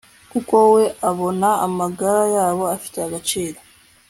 kuko 0.31 0.55
we 0.73 0.83
abona 1.09 1.49
amagara 1.65 2.21
yabo 2.35 2.63
afite 2.75 2.97
agaciro 3.07 3.59